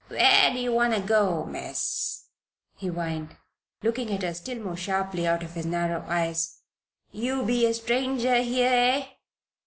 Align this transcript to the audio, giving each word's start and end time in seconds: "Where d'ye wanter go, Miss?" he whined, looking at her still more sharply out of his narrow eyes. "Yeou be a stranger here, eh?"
"Where 0.07 0.51
d'ye 0.51 0.67
wanter 0.67 0.99
go, 0.99 1.45
Miss?" 1.45 2.23
he 2.73 2.87
whined, 2.87 3.37
looking 3.83 4.11
at 4.11 4.23
her 4.23 4.33
still 4.33 4.57
more 4.57 4.75
sharply 4.75 5.27
out 5.27 5.43
of 5.43 5.53
his 5.53 5.67
narrow 5.67 6.03
eyes. 6.07 6.63
"Yeou 7.11 7.45
be 7.45 7.67
a 7.67 7.73
stranger 7.75 8.41
here, 8.41 8.69
eh?" 8.73 9.05